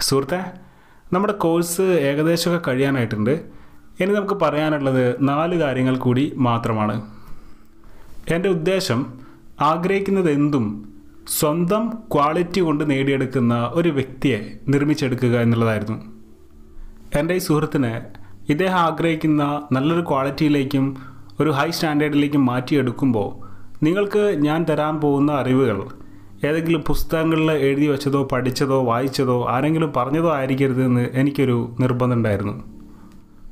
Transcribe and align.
സുഹൃത്തെ 0.00 0.44
നമ്മുടെ 1.12 1.32
കോഴ്സ് 1.32 1.82
ഏകദേശമൊക്കെ 1.82 2.70
കഴിയാനായിട്ടുണ്ട്. 2.70 3.30
ഇനി 4.00 4.12
നമുക്ക് 4.12 4.34
പറയാനുള്ളത് 4.34 5.16
നാല് 5.20 5.60
കാര്യങ്ങൾ 5.60 5.96
കൂടി 5.96 6.32
മാത്രമാണ്. 6.36 7.02
എന്റെ 8.28 8.48
ഉദ്ദേശം 8.48 9.18
ആഗ്രഹിക്കുന്നത് 9.60 10.30
എന്തും 10.30 10.94
സ്വന്തം 11.28 11.88
ക്വാളിറ്റി 12.12 12.60
കൊണ്ട് 12.60 12.90
നേടിയെടുക്കുന്ന 12.90 13.70
ഒരു 13.74 13.88
വ്യക്തിയെ 13.88 14.58
നിർമ്മിച്ചെടുക്കുക 14.68 15.40
എന്നുള്ളതായിരുന്നു. 15.40 16.12
എന്റെ 17.14 17.34
ഈ 17.34 17.38
സുഹൃത്തിന് 17.38 18.00
ഇദ്ദേഹം 18.48 18.78
ആഗ്രഹിക്കുന്ന 18.78 19.68
നല്ലൊരു 19.72 20.00
ക്വാളിറ്റിയിലേക്കും 20.00 20.96
ഒരു 21.40 21.50
ഹൈ 21.50 21.70
സ്റ്റാൻഡേർഡിലേക്കും 21.70 22.46
മാറ്റിയെടുക്കുമ്പോൾ 22.46 23.44
നിങ്ങൾക്ക് 23.84 24.34
ഞാൻ 24.38 24.66
തരാൻ 24.70 25.00
പോകുന്ന 25.00 25.32
അറിവുകൾ 25.32 26.03
ഏതെങ്കിലും 26.44 26.82
പുസ്തകങ്ങളിൽ 26.82 27.50
എഴുതി 27.50 27.86
വെച്ചതോ 27.86 28.28
പഠിച്ചതോ 28.32 28.84
വായിച്ചതോ 28.84 29.46
ആരെങ്കിലും 29.48 29.92
പറഞ്ഞതോ 29.96 30.34
ആയിരിക്കരുതെന്ന് 30.34 31.10
എനിക്കൊരു 31.12 31.74
നിർബന്ധമുണ്ടായിരുന്നു 31.80 32.54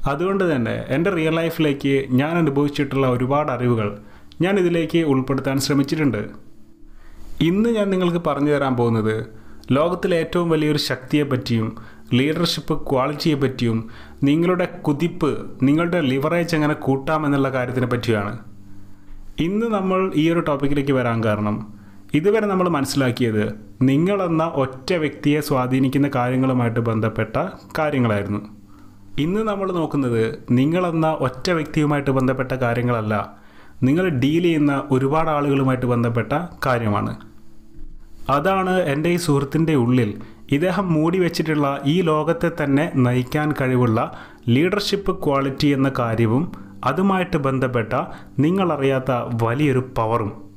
അതുകൊണ്ട് 0.06 0.56
തന്നെ 0.56 0.84
എന്റെ 0.88 1.10
റിയൽ 1.10 1.34
ലൈഫിലേക്ക് 1.34 2.06
ഞാൻ 2.10 2.38
അനുഭവിച്ചിട്ടുള്ള 2.38 3.06
ഒരുപാട് 3.06 3.52
അറിവുകൾ 3.52 3.98
ഞാൻ 4.41 4.59
ഇതിലേക്ക് 4.59 4.98
ഉൾപ്പെടുത്താൻ 4.98 5.59
ശ്രമിച്ചിട്ടുണ്ട്. 5.59 6.30
ഇന്ന് 7.41 7.70
ഞാൻ 7.70 7.91
നിങ്ങൾക്ക് 7.91 8.23
പറഞ്ഞു 8.27 8.52
തരാൻ 8.52 8.77
പോകുന്നത് 8.77 9.27
ലോകത്തിലെ 9.72 10.16
ഏറ്റവും 10.16 10.50
വലിയൊരു 10.50 10.78
ശക്തിയെ 10.78 11.22
പറ്റിയും 11.22 11.69
ലീഡർഷിപ്പ് 12.12 12.86
ക്വാളിറ്റിയെ 12.91 13.34
പറ്റിയും 13.34 13.78
നിങ്ങളുടെ 14.22 14.64
കുതിപ്പ് 14.64 15.30
നിങ്ങളുടെ 15.62 16.00
ലിവറേജ് 16.00 16.55
എങ്ങനെ 16.55 16.74
കൂട്ടാം 16.74 17.27
എന്നുള്ള 17.27 17.50
കാര്യത്തിനെ 17.50 17.86
പറ്റിയാണ് 17.86 18.33
ഇന്ന് 19.41 19.66
നമ്മൾ 19.66 20.12
ഈ 20.14 20.30
ഒരു 20.30 20.41
ടോപ്പിക്കിലേക്ക് 20.41 20.92
വരാൻ 20.92 21.24
കാരണം 21.24 21.81
ഇതുവരെ 22.15 22.47
നമ്മൾ 22.47 22.69
മനസ്സിലാക്കിയത് 22.69 23.45
നിങ്ങളെന്ന 23.83 24.45
ഒറ്റ 24.55 24.93
വ്യക്തിയെ 24.93 25.41
സ്വാധീനിക്കുന്ന 25.41 26.11
കാര്യങ്ങളുമായിട്ട് 26.15 26.80
ബന്ധപ്പെട്ട 26.80 27.37
കാര്യങ്ങളായിരുന്നു. 27.79 28.41
ഇന്ന് 29.19 29.41
നമ്മൾ 29.41 29.73
നോക്കുന്നത് 29.73 30.45
നിങ്ങളെന്ന 30.51 31.06
ഒറ്റ 31.11 31.51
വ്യക്തിയുമായിട്ട് 31.51 32.11
ബന്ധപ്പെട്ട 32.11 32.53
കാര്യങ്ങളല്ല 32.53 33.36
നിങ്ങൾ 33.83 34.09
ഡീൽ 34.09 34.42
ചെയ്യുന്ന 34.42 34.89
ഒരുപാട് 34.91 35.31
ആളുകളുമായിട്ട് 35.31 35.86
ബന്ധപ്പെട്ട 35.86 36.33
കാര്യമാണ്. 36.67 37.17
അതാണ് 38.31 38.81
എന്റെ 38.81 39.11
ഈ 39.11 39.17
സുഹൃത്തിന്റെ 39.17 39.75
ഉള്ളിൽ 39.75 40.23
ഇദ്ദേഹം 40.53 40.95
മൂടി 40.95 41.19
വെച്ചിട്ടുള്ള 41.19 41.81
ഈ 41.86 42.01
ലോകത്തെ 42.01 42.64
തന്നെ 42.64 42.92
നയിക്കാൻ 42.97 43.55
കഴിവുള്ള 43.61 44.12
ലീഡർഷിപ്പ് 44.48 45.25
ക്വാളിറ്റി 45.27 45.67
എന്ന 45.67 45.92
കാര്യവും 45.98 46.53
അതുമായിട്ട് 46.84 47.36
ബന്ധപ്പെട്ട 47.36 47.95
നിങ്ങളറിയാത്ത 48.39 49.11
വലിയൊരു 49.42 49.79
പവറും. 49.98 50.52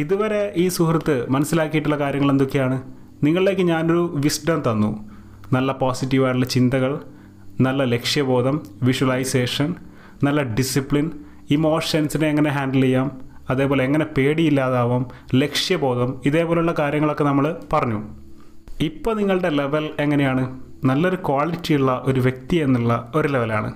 ഇതുവരെ 0.00 0.40
ഈ 0.56 0.68
സുഹൃത്ത് 0.68 1.14
മനസ്സിലാക്കിയിട്ടുള്ള 1.30 1.96
കാര്യങ്ങൾ 1.98 2.30
എന്തൊക്കെയാണ്? 2.30 2.76
നിങ്ങളിലേക്ക് 3.22 3.62
ഞാനൊരു 3.62 4.02
വിസ്ഡം 4.24 4.58
തന്നു. 4.66 4.90
നല്ല 5.52 5.72
പോസിറ്റീവായിട്ടുള്ള 5.72 6.46
ചിന്തകൾ 6.46 6.92
നല്ല 7.60 7.84
ലക്ഷ്യബോധം 7.84 8.56
വിഷ്വലൈസേഷൻ 8.82 9.74
നല്ല 10.24 10.42
ഡിസിപ്ലിൻ 10.58 11.06
ഇമോഷൻസിനെ 11.50 12.26
എങ്ങനെ 12.28 12.50
ഹാൻഡിൽ 12.50 12.82
ചെയ്യാം 12.82 13.08
അതേപോലെ 13.50 13.82
എങ്ങനെ 13.84 14.06
പേടിയില്ലാതാവാം 14.16 15.06
ലക്ഷ്യബോധം 15.34 16.10
ഇതേപോലെയുള്ള 16.26 16.74
കാര്യങ്ങളൊക്കെ 16.78 17.24
നമ്മൾ 17.24 17.44
പറഞ്ഞു. 17.72 18.00
ഇപ്പോൾ 18.80 19.14
നിങ്ങളുടെ 19.16 19.50
ലെവൽ 19.60 19.84
എങ്ങനെയാണ്? 19.98 20.44
നല്ലൊരു 20.84 21.16
ക്വാളിറ്റിയുള്ള 21.28 21.92
ഒരു 22.06 22.20
വ്യക്തി 22.20 22.56
എന്നുള്ള 22.56 23.12
ഒരു 23.14 23.28
ലെവലാണ് 23.28 23.70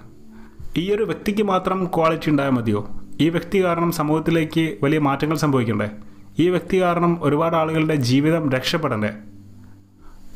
ഈ 0.76 0.92
ഒരു 0.92 1.02
വ്യക്തിക്ക് 1.02 1.42
മാത്രം 1.42 1.78
ക്വാളിറ്റി 1.96 2.30
ഉണ്ടായാൽ 2.30 2.50
മതിയോ? 2.50 2.80
ഈ 3.20 3.28
വ്യക്തി 3.28 3.58
കാരണം 3.64 3.90
സമൂഹത്തിലേക്ക് 3.92 4.64
വലിയ 4.82 4.98
മാറ്റങ്ങൾ 4.98 5.36
സംഭവിക്കണ്ടേ? 5.44 5.88
ഈ 6.38 6.48
വ്യക്തി 6.48 6.82
കാരണം 6.82 7.18
ഒരുപാട് 7.22 7.56
ആളുകളുടെ 7.56 7.94
ജീവിതം 7.94 8.52
രക്ഷപ്പെടണ്ടേ? 8.52 9.10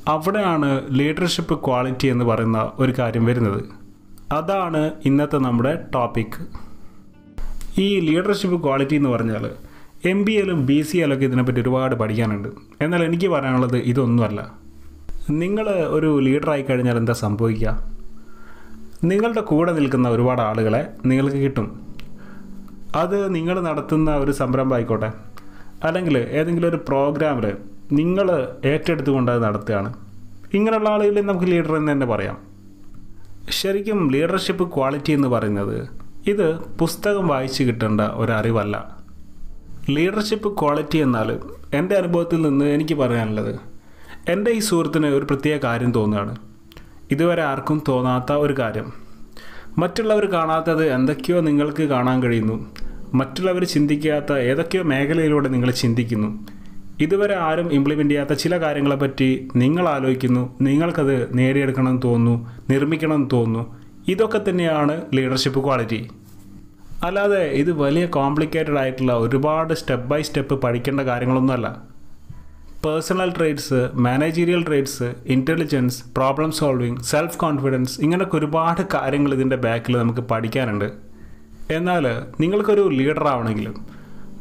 അവിടെയാണ് 0.09 0.83
ലീഡർഷിപ്പ് 0.91 1.65
ക്വാളിറ്റി 1.65 2.07
എന്ന് 2.07 2.25
പറയുന്ന 2.25 2.73
ഒരു 2.79 2.95
കാര്യം 2.99 3.25
വരുന്നത്. 3.25 3.65
അതാണ് 4.33 4.91
ഇന്നത്തെ 5.05 5.37
നമ്മുടെ 5.37 5.85
ടോപ്പിക് 5.95 6.47
ഈ 7.81 8.01
ലീഡർഷിപ്പ് 8.01 8.63
ക്വാളിറ്റി 8.63 8.95
എന്ന് 8.95 9.09
പറഞ്ഞാൽ 9.09 9.51
എം 10.05 10.25
ബി 10.25 10.33
എയിലും 10.33 10.67
ബി 10.67 10.83
സി 10.83 10.97
എയിലൊക്കെ 10.97 11.25
ഇതിനെപ്പറ്റി 11.25 11.61
ഒരുപാട് 11.61 11.95
പഠിക്കാനുണ്ട്. 11.95 12.49
എന്നാൽ 12.81 13.05
എനിക്ക് 13.05 13.29
പറയാനുള്ളത് 13.29 13.77
ഇതൊന്നുമല്ല. 13.77 14.53
നിങ്ങൾ 15.31 15.69
ഒരു 15.71 16.19
ലീഡറായി 16.19 16.63
കഴിഞ്ഞാൽ 16.63 16.97
എന്താ 16.97 17.13
സംഭവിക്കുക? 17.13 17.97
നിങ്ങളുടെ 19.05 19.41
കൂടെ 19.41 19.73
നിൽക്കുന്ന 19.73 20.09
ഒരുപാട് 20.09 20.41
ആളുകളെ 20.41 20.93
നിങ്ങൾക്ക് 21.07 21.37
കിട്ടും. 21.37 21.87
അത് 22.97 23.35
നിങ്ങൾ 23.35 23.61
നടത്തുന്ന 23.61 24.17
ഒരു 24.17 24.33
സംരംഭം 24.33 24.75
ആയിക്കോട്ടെ. 24.75 25.13
അല്ലെങ്കിൽ 25.85 26.19
ഏതെങ്കിലും 26.19 26.69
ഒരു 26.69 26.77
പ്രോഗ്രാമിൽ 26.77 27.53
നിങ്ങൾ 27.93 28.49
ഏറ്റെടുത്തുകൊണ്ട് 28.65 29.33
അത് 29.33 29.43
നടത്തുകയാണ്. 29.43 29.95
ഇങ്ങനെയുള്ള 30.55 30.89
ആളുകളിൽ 30.89 31.21
നമുക്ക് 31.21 31.47
ലീഡർ 31.47 31.77
എന്ന് 31.77 31.93
തന്നെ 31.93 32.07
പറയാം. 32.07 32.39
ശരിക്കും 33.51 34.11
ലീഡർഷിപ്പ് 34.11 34.75
ക്വാളിറ്റി 34.75 35.13
എന്ന് 35.13 35.29
പറയുന്നത് 35.29 35.89
ഇത് 36.27 36.59
പുസ്തകം 36.59 37.29
വായിച്ച് 37.29 37.65
കിട്ടേണ്ട 37.65 38.01
ഒരറിവല്ല. 38.01 38.97
ലീഡർഷിപ്പ് 39.91 40.61
ക്വാളിറ്റി 40.61 40.97
എന്നാൽ 40.97 41.39
എന്റെ 41.75 41.95
അനുഭവത്തിൽ 41.95 42.43
നിന്ന് 42.43 42.65
എനിക്ക് 42.65 42.95
പറയാനുള്ളത് 42.95 43.61
എന്റെ 44.29 44.51
ഈ 44.51 44.59
സുഹൃത്തിന് 44.59 45.07
ഒരു 45.07 45.25
പ്രത്യേക 45.25 45.61
കാര്യം 45.65 45.93
തോന്നുകയാണ്. 45.93 46.37
ഇതുവരെ 47.11 47.43
ആർക്കും 47.43 47.83
തോന്നാത്ത 47.89 48.33
ഒരു 48.33 48.53
കാര്യം. 48.59 48.93
മറ്റുള്ളവർ 49.79 50.25
കാണാത്തത് 50.25 50.93
എന്തൊക്കെയോ 50.93 51.41
നിങ്ങൾക്ക് 51.41 51.83
കാണാൻ 51.83 52.23
കഴിയുന്നു. 52.23 52.67
മറ്റുള്ളവർ 53.15 53.65
ചിന്തിക്കാത്ത 53.65 54.33
ഏതൊക്കെയോ 54.33 54.83
മേഖലയിലൂടെ 54.83 55.49
നിങ്ങൾ 55.49 55.71
ചിന്തിക്കുന്നു. 55.71 56.47
ഇതുവരെ 57.01 57.37
ആരും 57.37 57.73
ഇംപ്ലിമെന്റ് 57.73 58.11
ചെയ്യാത്ത 58.11 58.33
ചില 58.33 58.61
കാര്യങ്ങളെപ്പറ്റി 58.61 59.49
നിങ്ങൾ 59.57 59.89
ആലോചിക്കുന്നു. 59.89 60.59
നിങ്ങൾക്കത് 60.61 61.39
നേടിയെടുക്കണമെന്ന് 61.39 62.03
തോന്നുന്നു 62.05 62.51
നിർമ്മിക്കണമെന്ന് 62.71 63.29
തോന്നുന്നു. 63.33 63.77
ഇതൊക്കെ 64.09 64.41
തന്നെയാണ് 64.49 65.03
ലീഡർഷിപ്പ് 65.15 65.65
ക്വാളിറ്റി 65.65 66.11
അല്ലാതെ 67.03 67.43
ഇത് 67.43 67.73
വലിയ 67.73 68.07
കോംപ്ലിക്കേറ്റഡ് 68.07 68.79
ആയിട്ടുള്ള 68.79 69.13
ഒരുപാട് 69.13 69.75
സ്റ്റെപ്പ് 69.75 70.07
ബൈ 70.07 70.23
സ്റ്റെപ്പ് 70.23 70.63
പഠിക്കേണ്ട 70.63 71.01
കാര്യങ്ങളൊന്നുമല്ല. 71.01 71.97
Personal 72.87 73.33
traits 73.39 73.89
managerial 73.95 74.65
traits 74.67 75.15
intelligence 75.27 76.05
problem 76.17 76.53
solving 76.53 76.97
self 76.97 77.39
confidence 77.39 78.01
ഇങ്ങനെയൊക്കെ 78.01 78.37
ഒരുപാട് 78.37 78.83
കാര്യങ്ങൾ 78.95 79.35
ഇതിന്റെ 79.35 79.57
ബാക്കിൽ 79.57 79.97
നമുക്ക് 79.97 80.21
പഠിക്കാനുണ്ട്. 80.21 81.06
എന്നാൽ 81.71 82.09
നിങ്ങൾക്കൊരു 82.41 82.89
ലീഡർ 82.89 83.29
ആവണമെങ്കിലും 83.29 83.87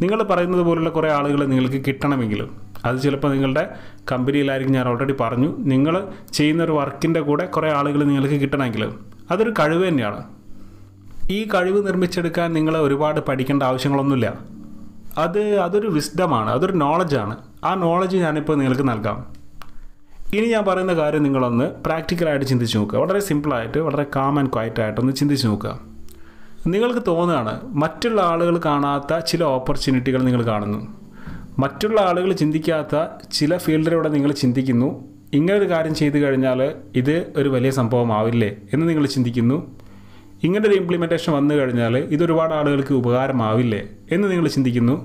നിങ്ങൾ 0.02 0.24
പറയുന്നത് 0.24 0.62
പോലുള്ള 0.62 0.90
കുറേ 0.90 1.12
ആളുകൾ 1.12 1.46
നിങ്ങൾക്ക് 1.46 1.86
കിട്ടണമെങ്കിലും 1.88 2.62
അത് 2.86 3.02
ചിലപ്പോൾ 3.02 3.32
നിങ്ങളുടെ 3.32 3.76
കമ്പനിയിലായിരിക്കും 4.12 4.76
ഞാൻ 4.76 4.88
ഓൾറെഡി 4.88 5.14
പറഞ്ഞു 5.20 5.56
നിങ്ങൾ 5.58 6.08
ചെയ്യുന്ന 6.34 6.64
ഒരു 6.64 6.72
വർക്കിന്റെ 6.72 7.22
കൂടെ 7.22 7.46
കുറേ 7.46 7.72
ആളുകൾ 7.72 8.04
നിങ്ങൾക്ക് 8.04 8.36
കിട്ടണമെങ്കിലും 8.36 9.06
അതൊരു 9.32 9.54
കഴിവ് 9.60 9.88
തന്നെയാണ്. 9.88 10.24
ഈ 11.32 11.48
കഴിവ് 11.54 11.88
നിർമ്മിച്ചെടുക്കാൻ 11.88 12.54
നിങ്ങൾ 12.54 12.78
ഒരുപാട് 12.78 13.20
പഠിക്കേണ്ട 13.20 13.64
ആവശ്യങ്ങളൊന്നുമില്ല. 13.64 14.34
അത് 15.18 15.60
അതൊരു 15.60 15.88
വിസ്ഡമാണ് 15.88 16.50
അതൊരു 16.50 16.72
നോളജാണ് 16.72 17.38
ആ 17.64 17.74
നോളജ് 17.74 18.18
ഞാനിപ്പോൾ 18.18 18.58
നിങ്ങൾക്ക് 18.58 18.88
നൽകാം. 18.88 19.26
ഇനി 20.34 20.46
ഞാൻ 20.46 20.66
പറയുന്ന 20.66 20.94
കാര്യം 20.94 21.24
നിങ്ങളൊന്ന് 21.24 21.66
പ്രാക്ടിക്കലായിട്ട് 21.86 22.46
ചിന്തിച്ച് 22.46 22.78
നോക്കുക. 22.78 23.00
വളരെ 23.00 23.20
സിമ്പിളായിട്ട് 23.20 23.78
വളരെ 23.78 24.06
കാം 24.16 24.40
ആൻഡ് 24.40 24.50
ക്വയറ്റ് 24.54 25.16
ചിന്തിച്ച് 25.16 25.48
നോക്കുക. 25.48 25.95
നിങ്ങൾക്ക് 26.68 27.00
തോന്നുകയാണ് 27.08 27.62
മറ്റുള്ള 27.66 28.22
ആളുകൾ 28.22 28.62
കാണാത്ത 28.66 29.20
ചില 29.20 29.44
ഓപ്പർച്യൂണിറ്റികൾ 29.44 30.24
നിങ്ങൾ 30.24 30.46
കാണുന്നു. 30.46 30.88
മറ്റുള്ള 31.60 32.02
ആളുകൾ 32.02 32.34
ചിന്തിക്കാത്ത 32.34 33.08
ചില 33.34 33.58
ഫീൽഡിലൂടെ 33.58 34.10
നിങ്ങൾ 34.10 34.32
ചിന്തിക്കുന്നു. 34.32 35.04
ഇങ്ങനൊരു 35.34 35.70
കാര്യം 35.70 35.96
ചെയ്തു 35.96 36.18
കഴിഞ്ഞാൽ 36.18 36.72
ഇത് 36.96 37.34
ഒരു 37.38 37.50
വലിയ 37.50 37.72
സംഭവമാവില്ലേ 37.72 38.58
എന്ന് 38.74 38.90
നിങ്ങൾ 38.90 39.06
ചിന്തിക്കുന്നു. 39.06 39.80
ഇങ്ങനെ 40.44 40.70
ഒരു 40.70 40.76
ഇംപ്ലിമെന്റേഷൻ 40.76 41.34
വന്നു 41.34 41.56
കഴിഞ്ഞാൽ 41.56 41.98
ഇതൊരുപാട് 41.98 42.54
ആളുകൾക്ക് 42.54 42.94
ഉപകാരമാവില്ലേ 42.94 43.88
എന്ന് 44.12 44.32
നിങ്ങൾ 44.32 44.48
ചിന്തിക്കുന്നു. 44.48 44.96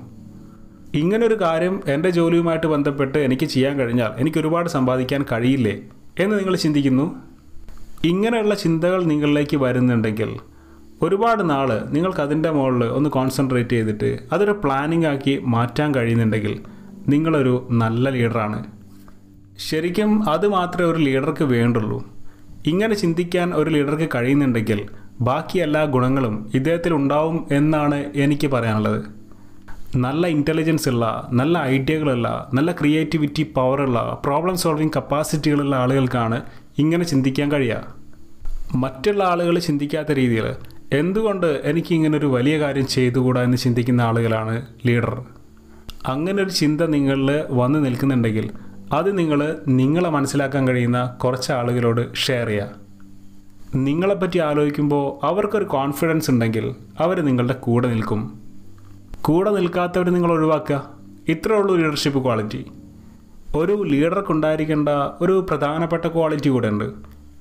ഇങ്ങനൊരു 0.93 1.41
കാര്യം 1.41 1.81
എന്റെ 1.87 2.09
ജോലിയുമായിട്ട് 2.09 2.67
ബന്ധപ്പെട്ട് 2.67 3.17
എനിക്ക് 3.17 3.45
ചെയ്യാൻ 3.45 3.79
കഴിഞ്ഞാൽ 3.79 4.09
എനിക്ക് 4.17 4.37
ഒരുപാട് 4.37 4.69
സമ്പാദിക്കാൻ 4.69 5.25
കഴിയില്ലേ 5.31 5.81
എന്ന് 6.19 6.39
നിങ്ങൾ 6.39 6.55
ചിന്തിക്കുന്നു. 6.55 7.15
ഇങ്ങനെയുള്ള 8.03 8.55
ചിന്തകൾ 8.55 9.03
നിങ്ങളിലേക്ക് 9.03 9.57
വരുന്നുണ്ടെങ്കിൽ 9.57 10.39
ഒരുപാട് 11.03 11.49
നാൾ 11.49 11.69
നിങ്ങൾക്ക് 11.89 12.21
അതിന്റെ 12.21 12.51
മുകളിൽ 12.51 12.83
ഒന്ന് 12.83 13.09
കോൺസെൻട്രേറ്റ് 13.09 13.69
ചെയ്തിട്ട് 13.69 14.19
അതൊരു 14.33 14.51
പ്ലാനിംഗ് 14.63 15.07
ആക്കി 15.07 15.39
മാറ്റാൻ 15.45 15.95
കഴിയുന്നുണ്ടെങ്കിൽ 15.95 16.53
നിങ്ങളൊരു 17.09 17.67
നല്ല 17.71 18.09
ലീഡറാണ് 18.09 18.59
ശരിക്കും 19.59 20.11
അത് 20.29 20.47
മാത്രമേ 20.47 20.89
ഒരു 20.91 20.97
ലീഡർക്ക് 20.97 21.43
വേണ്ടുള്ളൂ. 21.43 21.97
ഇങ്ങനെ 22.65 22.95
ചിന്തിക്കാൻ 22.95 23.53
ഒരു 23.53 23.69
ലീഡർക്ക് 23.69 24.09
കഴിയുന്നുണ്ടെങ്കിൽ 24.15 24.79
ബാക്കി 25.21 25.57
എല്ലാ 25.59 25.85
ഗുണങ്ങളും 25.85 26.51
ഇദ്ദേഹത്തിൽ 26.55 26.93
ഉണ്ടാവും 26.93 27.47
എന്നാണ് 27.51 27.97
എനിക്ക് 28.15 28.47
പറയാനുള്ളത്. 28.47 28.99
നല്ല 29.95 30.27
ഇന്റലിജൻസ് 30.27 30.89
ഉള്ള 30.89 31.05
നല്ല 31.31 31.57
ഐഡിയകളുള്ള 31.75 32.27
നല്ല 32.53 32.71
ക്രിയേറ്റിവിറ്റി 32.71 33.43
പവറുള്ള 33.55 34.21
പ്രോബ്ലം 34.25 34.57
സോൾവിങ് 34.57 34.95
കപ്പാസിറ്റികളുള്ള 34.95 35.75
ആളുകൾക്കാണ് 35.75 36.41
ഇങ്ങനെ 36.77 37.03
ചിന്തിക്കാൻ 37.03 37.51
കഴിയുക. 37.51 37.95
മറ്റുള്ള 38.75 39.23
ആളുകൾ 39.23 39.59
ചിന്തിക്കാത്ത 39.59 40.11
രീതിയിൽ 40.11 40.47
എന്തുകൊണ്ട് 40.93 41.61
എനിക്ക് 41.63 41.93
ഇങ്ങനെ 41.93 42.17
ഒരു 42.17 42.25
വലിയ 42.25 42.59
കാര്യം 42.59 42.87
ചെയ്തുകൂടാ 42.87 43.43
എന്ന് 43.43 43.57
ചിന്തിക്കുന്ന 43.57 44.01
ആളുകളാണ് 44.01 44.65
ലീഡർ? 44.85 45.23
അങ്ങനെ 46.07 46.43
ഒരു 46.43 46.49
ചിന്ത 46.49 46.81
നിങ്ങളിൽ 46.81 47.43
വന്നു 47.51 47.79
നിൽക്കുന്നുണ്ടെങ്കിൽ 47.79 48.49
അത് 48.93 49.17
നിങ്ങൾ 49.17 49.57
നിങ്ങളെ 49.67 50.09
മനസ്സിലാക്കാൻ 50.09 50.67
കഴിയുന്ന 50.67 51.05
കുറച്ച് 51.23 51.51
ആളുകളോട് 51.51 52.15
ഷെയർ 52.15 52.47
ചെയ്യുക 52.47 52.69
നിങ്ങളെപ്പറ്റി 53.75 54.39
ആലോചിക്കുമ്പോൾ 54.39 55.25
അവർക്കൊരു 55.25 55.63
കോൺഫിഡൻസ് 55.63 56.31
ഉണ്ടെങ്കിൽ 56.31 56.75
അവർ 56.99 57.21
നിങ്ങളുടെ 57.25 57.53
കൂടെ 57.53 57.87
നിൽക്കും. 57.87 58.39
കൂടെ 59.21 59.51
നിൽക്കാത്തവർ 59.51 60.09
നിങ്ങൾ 60.09 60.31
ഒഴിവാക്കുക. 60.31 60.89
ഇത്രേ 61.27 61.55
ഉള്ളൂ 61.55 61.75
ലീഡർഷിപ്പ് 61.75 62.23
ക്വാളിറ്റി 62.23 62.65
ഒരു 63.55 63.83
ലീഡർക്കുണ്ടായിരിക്കേണ്ട 63.83 64.89
ഒരു 65.21 65.45
പ്രധാനപ്പെട്ട 65.49 66.05
ക്വാളിറ്റി 66.07 66.49
കൂടെ 66.49 66.67
ഉണ്ട്. 66.67 66.87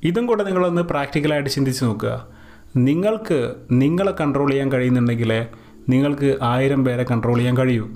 ഇതും 0.05 0.27
കൂടെ 0.27 0.43
നിങ്ങളൊന്ന് 0.45 0.83
പ്രാക്ടിക്കലായിട്ട് 0.83 1.51
ചിന്തിച്ച് 1.51 1.85
നോക്കുക. 1.85 2.40
നിങ്ങൾക്ക് 2.77 3.55
നിങ്ങളെ 3.73 4.15
കൺട്രോൾ 4.21 4.51
ചെയ്യാൻ 4.51 4.73
കഴിയുന്നുണ്ടെങ്കിൽ 4.73 5.47
നിങ്ങൾക്ക് 5.89 6.39
ആയിരം 6.43 6.85
പേരെ 6.85 7.07
കൺട്രോൾ 7.11 7.37
ചെയ്യാൻ 7.37 7.57
കഴിയൂ. 7.57 7.89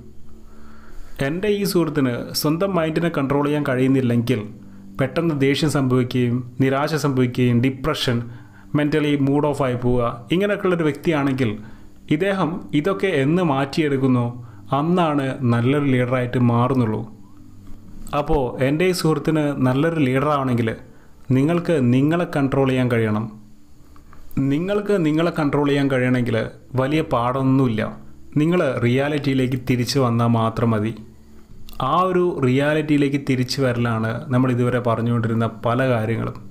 എന്റെ 1.23 1.49
ഈ 1.49 1.65
സുഹൃത്തിന് 1.65 2.33
സ്വന്തം 2.33 2.75
മൈൻഡിനെ 2.75 3.09
കൺട്രോൾ 3.09 3.45
ചെയ്യാൻ 3.45 3.65
കഴിയുന്നില്ലെങ്കിൽ 3.69 4.49
പെട്ടെന്ന് 5.01 5.41
ദേഷ്യം 5.41 5.71
സംഭവിക്കുകയും 5.71 6.53
നിരാശ 6.61 6.95
സംഭവിക്കുകയും 6.95 7.61
ഡിപ്രഷൻ 7.61 8.23
മെന്റലി 8.75 9.17
മൂഡ് 9.17 9.47
ഓഫ് 9.47 9.63
ആയി 9.63 9.75
പോവുക 9.75 10.29
ഇങ്ങനെയൊക്കെയുള്ളൊരു 10.33 10.83
വ്യക്തിയാണെങ്കിൽ 10.83 11.59
ഇദ്ദേഹം 12.11 12.69
ഇതൊക്കെ 12.75 13.07
എന്ന് 13.07 13.43
മാറ്റിയെടുക്കുന്നു. 13.43 14.47
അന്നാണ് 14.75 15.53
നല്ലൊരു 15.53 15.85
ലീഡറായിട്ട് 15.85 16.39
മാറുന്നുള്ളൂ. 16.39 17.11
അപ്പോൾ 18.19 18.63
എന്റെ 18.63 18.85
ഈ 18.85 18.91
സുഹൃത്തിന് 18.91 19.53
നല്ലൊരു 19.67 20.01
ലീഡറാണെങ്കിൽ 20.01 20.77
നിങ്ങൾക്ക് 21.31 21.95
നിങ്ങളെ 21.95 22.27
കൺട്രോൾ 22.37 22.69
ചെയ്യാൻ 22.69 22.91
കഴിയണം. 22.91 23.44
നിങ്ങൾക്ക് 24.39 25.07
നിങ്ങളെ 25.07 25.33
കൺട്രോൾ 25.39 25.69
ചെയ്യാൻ 25.69 25.91
കഴിയണമെങ്കിൽ 25.91 26.47
വലിയ 26.75 27.03
പാടൊന്നുമില്ല. 27.03 27.97
നിങ്ങൾ 28.37 28.81
റിയാലിറ്റിയിലേക്ക് 28.81 29.61
തിരിച്ചു 29.71 29.99
വന്നാൽ 29.99 30.27
മാത്രം 30.27 30.71
മതി. 30.71 30.95
ആ 31.83 32.01
ഒരു 32.01 32.41
റിയാലിറ്റിയിലേക്ക് 32.45 33.21
തിരിച്ചു 33.31 33.63
വരലാണ് 33.63 34.33
നമ്മൾ 34.33 34.51
ഇതുവരെ 34.51 34.81
പറഞ്ഞുകൊണ്ടിരുന്ന 34.81 35.47
പല 35.47 35.89
കാര്യങ്ങളും. 35.89 36.51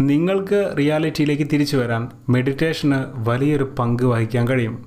നിങ്ങൾക്ക് 0.00 0.74
റിയാലിറ്റിയിലേക്ക് 0.78 1.42
തിരിച്ചു 1.52 1.76
വരാൻ 1.76 2.08
മെഡിറ്റേഷന് 2.28 3.28
വലിയൊരു 3.28 3.74
പങ്ക് 3.78 4.02
വഹിക്കാൻ 4.02 4.48
കഴിയും. 4.48 4.84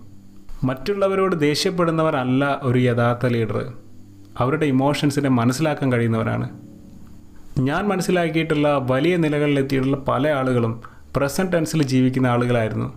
മറ്റുള്ളവരോട് 0.63 1.39
ദേഷ്യപ്പെടുന്നവരല്ല 1.39 2.59
ഒരു 2.63 2.79
യഥാർത്ഥ 2.79 3.25
ലീഡർ 3.25 3.73
അവരുടെ 4.39 4.65
ഇമോഷൻസിനെ 4.65 5.29
മനസ്സിലാക്കാൻ 5.29 5.93
കഴിയുന്നവരാണ്. 5.93 6.49
ഞാൻ 7.59 7.87
മനസ്സിലാക്കിയിട്ടുള്ള 7.87 8.87
വലിയ 8.91 9.15
നിലകളിലെത്തിയിട്ടുള്ള 9.15 9.97
പല 9.97 10.27
ആളുകളും 10.27 10.96
പ്രസന്റ് 11.15 11.53
ടെൻസിൽ 11.53 11.83
ജീവിക്കുന്ന 11.83 12.27
ആളുകളായിരുന്നു. 12.27 12.93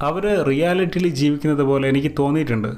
അവർ 0.00 0.42
റിയാലിറ്റിയിൽ 0.42 1.08
ജീവിക്കുന്നത് 1.08 1.62
പോലെ 1.62 1.88
എനിക്ക് 1.88 2.12
തോന്നിയിട്ടുണ്ട്. 2.18 2.68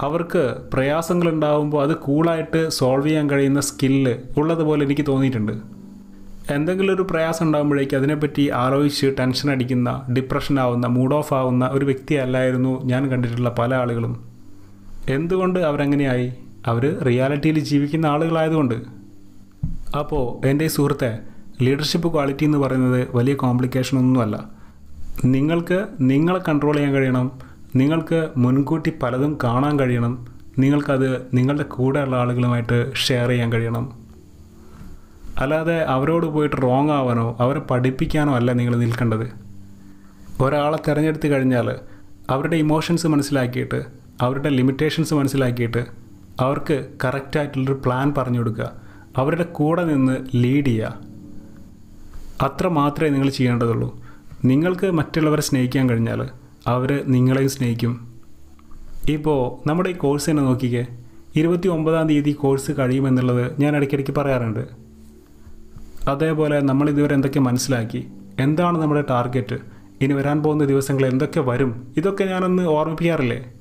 അവർക്ക് 0.00 0.56
പ്രയാസങ്ങൾ 0.74 1.28
ഉണ്ടാകുമ്പോൾ 1.28 1.82
അത് 1.82 1.96
കൂളായിട്ട് 1.96 2.68
സോൾവ് 2.68 3.06
ചെയ്യാൻ 3.06 3.30
കഴിയുന്ന 3.30 3.60
സ്കില്ല് 3.60 4.14
ഉള്ളതുപോലെ 4.36 4.84
എനിക്ക് 4.84 5.06
തോന്നിയിട്ടുണ്ട്. 5.08 5.52
എന്തെങ്കിലും 6.50 6.94
ഒരു 6.94 7.02
പ്രയാസം 7.02 7.46
ഉണ്ടാകുമ്പോഴേക്ക് 7.46 7.96
അതിനെപ്പറ്റി 7.96 8.50
ആലോചിച്ച് 8.50 9.14
ടെൻഷൻ 9.18 9.50
അടിക്കുന്ന 9.50 10.02
ഡിപ്രഷൻ 10.16 10.60
ആവുന്ന 10.60 10.86
മൂഡ് 10.86 11.14
ഓഫ് 11.14 11.34
ആവുന്ന 11.34 11.68
ഒരു 11.72 11.84
വ്യക്തിയല്ലായിരുന്നു 11.84 12.84
ഞാൻ 12.84 13.08
കണ്ടിട്ടുള്ള 13.08 13.54
പല 13.58 13.74
ആളുകളും. 13.74 14.28
എന്തുകൊണ്ട് 15.08 15.58
അവരങ്ങനെയായി? 15.58 16.32
അവർ 16.66 16.98
റിയാലിറ്റിയിൽ 16.98 17.58
ജീവിക്കുന്ന 17.58 18.06
ആളുകളായതുകൊണ്ട്. 18.06 18.74
അപ്പോൾ 19.98 20.46
എന്റെ 20.46 20.68
സുഹൃത്തെ 20.68 21.18
ലീഡർഷിപ്പ് 21.62 22.12
ക്വാളിറ്റി 22.12 22.44
എന്ന് 22.44 22.58
പറയുന്നത് 22.58 23.08
വലിയ 23.16 23.34
കോംപ്ലിക്കേഷൻ 23.34 23.98
ഒന്നുമല്ല 23.98 24.60
നിങ്ങൾക്ക് 25.24 25.86
നിങ്ങളെ 26.00 26.40
കൺട്രോൾ 26.48 26.74
ചെയ്യാൻ 26.74 26.92
കഴിയണം. 26.92 27.32
നിങ്ങൾക്ക് 27.76 28.28
മുൻകൂട്ടി 28.36 28.92
പലതും 29.02 29.38
കാണാൻ 29.44 29.78
കഴിയണം. 29.78 30.26
നിങ്ങൾക്കത് 30.58 31.26
നിങ്ങളുടെ 31.34 31.62
കൂടെയുള്ള 31.62 32.16
ആളുകളുമായിട്ട് 32.16 32.94
ഷെയർ 32.94 33.28
ചെയ്യാൻ 33.28 33.52
കഴിയണം. 33.52 33.92
അല്ലാതെ 35.38 35.82
അവരോട് 35.82 36.26
പോയിട്ട് 36.26 36.62
റോങ് 36.62 36.90
ആവാനോ 36.90 37.36
അവരെ 37.40 37.60
പഠിപ്പിക്കാനോ 37.60 38.34
അല്ല 38.34 38.52
നിങ്ങൾ 38.52 38.76
നിൽക്കേണ്ടത്. 38.76 39.32
ഒരാളെ 40.42 40.78
തിരഞ്ഞെടുത്ത് 40.88 41.26
കഴിഞ്ഞാൽ 41.26 41.74
അവരുടെ 42.30 42.56
ഇമോഷൻസ് 42.56 43.06
മനസ്സിലാക്കിയിട്ട് 43.06 43.84
അവരുടെ 44.20 44.48
ലിമിറ്റേഷൻസ് 44.48 45.14
മനസ്സിലാക്കിയിട്ട് 45.14 45.86
അവർക്ക് 46.40 46.84
കറക്റ്റായിട്ടുള്ളൊരു 47.04 47.80
പ്ലാൻ 47.84 48.14
പറഞ്ഞു 48.18 48.38
കൊടുക്കുക. 48.38 48.70
അവരുടെ 49.16 49.42
കൂടെ 49.42 49.84
നിന്ന് 49.84 50.16
ലീഡ് 50.34 50.66
ചെയ്യുക. 50.66 51.09
അത്ര 52.40 52.68
മാത്രമേ 52.68 53.08
നിങ്ങൾ 53.08 53.30
ചെയ്യേണ്ടതുള്ളൂ. 53.30 54.00
നിങ്ങൾക്ക് 54.44 54.90
മറ്റുള്ളവരെ 54.90 55.42
സ്നേഹിക്കാൻ 55.42 55.90
കഴിഞ്ഞാൽ 55.90 56.28
അവർ 56.66 57.04
നിങ്ങളെയും 57.06 57.50
സ്നേഹിക്കും. 57.50 58.14
ഇപ്പോൾ 59.08 59.68
നമ്മുടെ 59.68 59.90
ഈ 59.90 59.92
കോഴ്സ് 59.92 60.30
തന്നെ 60.30 60.42
നോക്കിക്കേ. 60.42 60.86
ഇരുപത്തി 61.36 61.68
ഒമ്പതാം 61.68 62.08
തീയതി 62.08 62.32
കോഴ്സ് 62.32 62.70
കഴിയുമെന്നുള്ളത് 62.78 63.60
ഞാൻ 63.60 63.76
ഇടയ്ക്കിടയ്ക്ക് 63.76 64.12
പറയാറുണ്ട്. 64.12 64.68
അതേപോലെ 66.08 66.60
നമ്മൾ 66.60 66.90
ഇതുവരെ 66.90 67.14
എന്തൊക്കെ 67.14 67.40
മനസ്സിലാക്കി 67.40 68.08
എന്താണ് 68.40 68.82
നമ്മുടെ 68.82 69.04
ടാർഗറ്റ് 69.10 69.58
ഇനി 70.00 70.12
വരാൻ 70.12 70.42
പോകുന്ന 70.42 70.64
ദിവസങ്ങൾ 70.64 71.06
എന്തൊക്കെ 71.06 71.40
വരും 71.40 71.92
ഇതൊക്കെ 71.96 72.24
ഞാനൊന്ന് 72.24 72.62
ഓർമ്മിപ്പിക്കാറില്ലേ? 72.62 73.52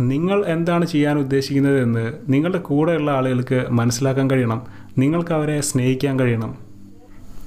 നിങ്ങൾ 0.00 0.46
എന്താണ് 0.46 0.86
ചെയ്യാൻ 0.86 1.18
ഉദ്ദേശിക്കുന്നത് 1.18 1.80
എന്ന് 1.82 2.12
നിങ്ങളുടെ 2.28 2.58
കൂടെയുള്ള 2.58 3.10
ആളുകൾക്ക് 3.10 3.66
മനസ്സിലാക്കാൻ 3.70 4.30
കഴിയണം. 4.30 4.62
നിങ്ങൾക്ക് 4.98 5.32
അവരെ 5.32 5.60
സ്നേഹിക്കാൻ 5.60 6.20
കഴിയണം. 6.20 6.67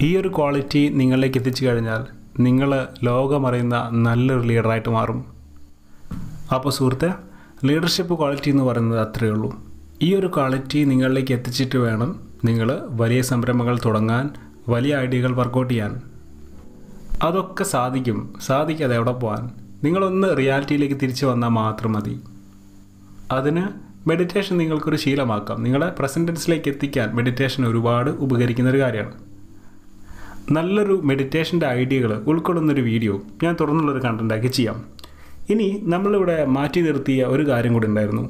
ഈ 0.02 0.18
ഒരു 0.18 0.28
ക്വാളിറ്റി 0.28 0.90
നിങ്ങളിലേക്ക് 0.90 1.38
എത്തിച്ചു 1.38 1.66
കഴിഞ്ഞാൽ 1.66 2.06
നിങ്ങൾ 2.40 2.88
ലോകമറിയുന്ന 3.04 3.90
നല്ലൊരു 3.94 4.48
ലീഡറായിട്ട് 4.48 4.90
മാറും. 4.90 5.26
അപ്പോൾ 6.56 6.70
സുഹൃത്തെ 6.70 7.14
ലീഡർഷിപ്പ് 7.66 8.18
ക്വാളിറ്റി 8.18 8.50
എന്ന് 8.50 8.64
പറയുന്നത് 8.64 9.00
അത്രയേ 9.00 9.32
ഉള്ളൂ. 9.32 9.56
ഈ 10.02 10.16
ഒരു 10.16 10.28
ക്വാളിറ്റി 10.28 10.84
നിങ്ങളിലേക്ക് 10.84 11.32
എത്തിച്ചിട്ട് 11.32 11.78
വേണം 11.78 12.20
നിങ്ങൾ 12.46 12.80
വലിയ 12.90 13.22
സംരംഭങ്ങൾ 13.22 13.80
തുടങ്ങാൻ 13.86 14.30
വലിയ 14.70 14.96
ഐഡിയകൾ 14.98 15.36
വർക്കൗട്ട് 15.36 15.74
ചെയ്യാൻ. 15.74 16.02
അതൊക്കെ 17.24 17.64
സാധിക്കും. 17.64 18.34
സാധിക്കാതെ 18.46 18.96
എവിടെ 18.96 19.12
പോകാൻ 19.12 19.50
നിങ്ങളൊന്ന് 19.84 20.38
റിയാലിറ്റിയിലേക്ക് 20.38 20.96
തിരിച്ചു 20.96 21.26
വന്നാൽ 21.26 21.50
മാത്രം 21.50 21.92
മതി. 21.92 22.20
അതിന് 23.32 23.64
മെഡിറ്റേഷൻ 24.10 24.58
നിങ്ങൾക്കൊരു 24.58 24.96
ശീലമാക്കാം. 24.96 25.64
നിങ്ങളെ 25.64 25.90
പ്രസന്റൻസിലേക്ക് 25.90 26.70
എത്തിക്കാൻ 26.70 27.16
മെഡിറ്റേഷൻ 27.16 27.68
ഒരുപാട് 27.68 28.10
ഉപകരിക്കുന്ന 28.10 28.70
ഒരു 28.70 28.82
കാര്യമാണ്. 28.82 29.31
നല്ലൊരു 30.52 31.02
മെഡിറ്റേഷന്റെ 31.04 31.68
ഐഡിയകൾ 31.82 32.12
ഉൾക്കൊള്ളുന്നൊരു 32.32 32.82
വീഡിയോ 32.82 33.22
ഞാൻ 33.44 33.54
തുറന്നുള്ളൊരു 33.62 34.02
കണ്ടന്റാക്കി 34.04 34.48
ചെയ്യാം. 34.48 34.78
ഇനി 35.50 35.68
നമ്മളിവിടെ 35.84 36.38
മാറ്റി 36.46 36.82
നിർത്തിയ 36.82 37.24
ഒരു 37.24 37.48
കാര്യം 37.48 37.74
കൂടി 37.74 37.88
ഉണ്ടായിരുന്നു. 37.88 38.24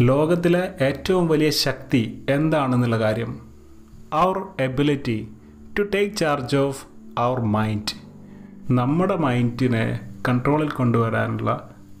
ലോകത്തിലെ 0.00 0.62
ഏറ്റവും 0.80 1.28
വലിയ 1.28 1.50
ശക്തി 1.50 2.02
എന്താണെന്നുള്ള 2.28 2.98
കാര്യം. 2.98 3.32
അവർ 4.12 4.38
ability 4.60 5.18
to 5.78 5.82
take 5.94 6.16
charge 6.16 6.56
of 6.56 6.82
our 7.18 7.40
mind 7.56 7.94
നമ്മുടെ 8.70 9.16
മൈൻഡിനെ 9.16 9.84
കൺട്രോളിൽ 10.28 10.70
കൊണ്ടുവരാനുള്ള 10.70 11.50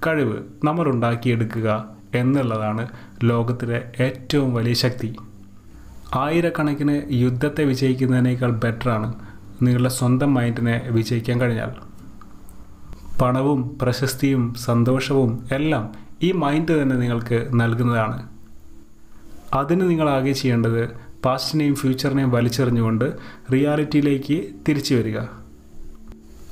കഴിവ് 0.06 0.38
നമ്മൾ 0.64 0.88
ഉണ്ടാക്കിയെടുക്കുക 0.88 1.68
എന്നുള്ളതാണ് 2.14 2.82
ലോകത്തിലെ 3.22 3.78
ഏറ്റവും 4.00 4.54
വലിയ 4.54 4.74
ശക്തി. 4.74 5.10
ആയിരക്കണക്കിന് 6.14 7.12
യുദ്ധത്തെ 7.12 7.64
വിജയിക്കുന്നതിനേക്കാൾ 7.64 8.50
ബെറ്ററാണ് 8.50 9.14
നിങ്ങളുടെ 9.62 9.88
സ്വന്തം 9.88 10.34
മൈൻഡിനെ 10.34 10.82
വിജയിക്കാൻ 10.90 11.40
കഴിഞ്ഞാൽ. 11.40 11.72
പണവും 13.22 13.78
പ്രശസ്തിയും 13.82 14.54
സന്തോഷവും 14.54 15.48
എല്ലാം 15.52 15.92
ഈ 16.22 16.32
മൈൻഡ് 16.32 16.82
തന്നെ 16.82 16.96
നിങ്ങൾക്ക് 16.96 17.48
നൽകുന്നതാണ്. 17.54 18.28
അതിന് 19.54 19.90
നിങ്ങൾ 19.90 20.10
ആകെ 20.10 20.32
ചെയ്യേണ്ടത് 20.32 20.90
പാസ്റ്റിനെയും 21.24 21.74
ഫ്യൂച്ചറിനെയും 21.74 22.30
വലിച്ചെറിഞ്ഞുകൊണ്ട് 22.30 23.12
റിയാലിറ്റിയിലേക്ക് 23.52 24.48
തിരിച്ചു 24.68 24.94
വരിക. 24.94 25.18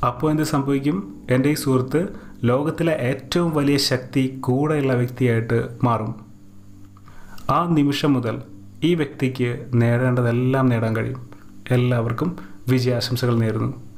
അപ്പോൾ 0.07 0.31
എന്ത് 0.31 0.43
സംഭവിക്കും? 0.43 1.27
എന്റെ 1.31 1.49
ഈ 1.49 1.55
സുഹൃത്ത് 1.55 2.09
ലോകത്തിലെ 2.45 2.93
ഏറ്റവും 2.93 3.55
വലിയ 3.55 3.77
ശക്തി 3.77 4.37
കൂടെയുള്ള 4.41 4.95
വ്യക്തിയായിട്ട് 4.95 5.69
മാറും. 5.85 6.27
ആ 7.51 7.69
നിമിഷം 7.69 8.13
മുതൽ 8.13 8.43
ഈ 8.85 8.95
വ്യക്തിക്ക് 8.95 9.67
നേടേണ്ടതെല്ലാം 9.75 10.67
നേടാൻ 10.67 10.97
കഴിയും. 10.97 11.31
എല്ലാവർക്കും 11.71 12.37
വിജയാശംസകൾ 12.69 13.35
നേരുന്നു. 13.35 13.92